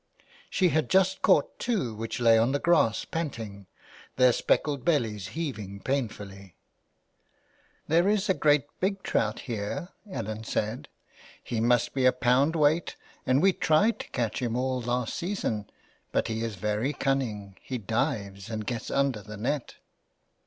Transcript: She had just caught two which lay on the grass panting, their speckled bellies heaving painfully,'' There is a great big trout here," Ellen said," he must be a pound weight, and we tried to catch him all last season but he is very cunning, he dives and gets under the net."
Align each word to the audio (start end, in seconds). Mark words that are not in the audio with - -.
She 0.49 0.69
had 0.69 0.89
just 0.89 1.21
caught 1.21 1.59
two 1.59 1.93
which 1.93 2.19
lay 2.19 2.35
on 2.35 2.53
the 2.53 2.57
grass 2.59 3.05
panting, 3.05 3.67
their 4.15 4.33
speckled 4.33 4.83
bellies 4.83 5.27
heaving 5.37 5.79
painfully,'' 5.79 6.55
There 7.87 8.09
is 8.09 8.27
a 8.27 8.33
great 8.33 8.65
big 8.79 9.03
trout 9.03 9.41
here," 9.41 9.89
Ellen 10.09 10.43
said," 10.43 10.87
he 11.43 11.59
must 11.59 11.93
be 11.93 12.07
a 12.07 12.11
pound 12.11 12.55
weight, 12.55 12.95
and 13.27 13.43
we 13.43 13.53
tried 13.53 13.99
to 13.99 14.09
catch 14.09 14.41
him 14.41 14.55
all 14.55 14.81
last 14.81 15.13
season 15.13 15.69
but 16.11 16.29
he 16.29 16.41
is 16.43 16.55
very 16.55 16.93
cunning, 16.93 17.55
he 17.61 17.77
dives 17.77 18.49
and 18.49 18.65
gets 18.65 18.89
under 18.89 19.21
the 19.21 19.37
net." 19.37 19.75